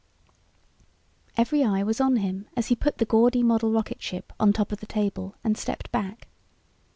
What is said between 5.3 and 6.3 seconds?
and stepped back.